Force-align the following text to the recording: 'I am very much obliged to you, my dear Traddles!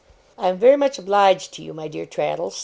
'I 0.39 0.47
am 0.49 0.57
very 0.57 0.77
much 0.77 0.97
obliged 0.97 1.53
to 1.53 1.61
you, 1.63 1.75
my 1.75 1.87
dear 1.87 2.07
Traddles! 2.07 2.59